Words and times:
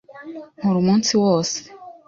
Nkora 0.57 0.77
umunsi 0.83 1.11
wose. 1.23 1.57